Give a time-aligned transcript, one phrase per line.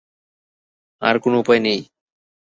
[1.01, 1.79] আর কোনো উপায় নেই।